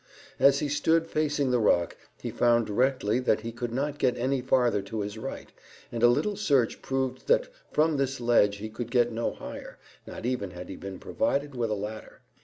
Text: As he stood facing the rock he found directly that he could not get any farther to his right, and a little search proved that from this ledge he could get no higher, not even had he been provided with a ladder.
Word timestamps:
As 0.39 0.61
he 0.61 0.67
stood 0.67 1.05
facing 1.05 1.51
the 1.51 1.59
rock 1.59 1.95
he 2.19 2.31
found 2.31 2.65
directly 2.65 3.19
that 3.19 3.41
he 3.41 3.51
could 3.51 3.71
not 3.71 3.99
get 3.99 4.17
any 4.17 4.41
farther 4.41 4.81
to 4.81 5.01
his 5.01 5.15
right, 5.15 5.51
and 5.91 6.01
a 6.01 6.07
little 6.07 6.35
search 6.35 6.81
proved 6.81 7.27
that 7.27 7.49
from 7.71 7.97
this 7.97 8.19
ledge 8.19 8.55
he 8.57 8.69
could 8.71 8.89
get 8.89 9.11
no 9.11 9.31
higher, 9.33 9.77
not 10.07 10.25
even 10.25 10.49
had 10.49 10.69
he 10.69 10.75
been 10.75 10.97
provided 10.97 11.53
with 11.53 11.69
a 11.69 11.75
ladder. 11.75 12.21